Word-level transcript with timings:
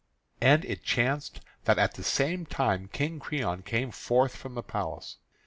And 0.41 0.65
it 0.65 0.81
chanced 0.83 1.41
that 1.65 1.77
at 1.77 1.93
the 1.93 2.01
same 2.01 2.47
time 2.47 2.87
King 2.91 3.19
Creon 3.19 3.61
came 3.61 3.91
forth 3.91 4.35
from 4.35 4.55
the 4.55 4.63
palace. 4.63 5.17